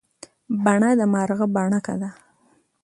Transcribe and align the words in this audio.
بڼه 0.63 0.89
د 0.99 1.01
مارغه 1.13 1.47
بڼکه 1.55 1.95
ده. 2.01 2.09